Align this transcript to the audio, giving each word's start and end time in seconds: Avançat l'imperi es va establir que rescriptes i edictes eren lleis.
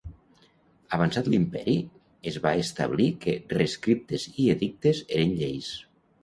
Avançat 0.95 1.27
l'imperi 1.33 1.75
es 2.31 2.39
va 2.45 2.53
establir 2.63 3.07
que 3.27 3.35
rescriptes 3.59 4.27
i 4.33 4.49
edictes 4.57 5.03
eren 5.21 5.37
lleis. 5.45 5.71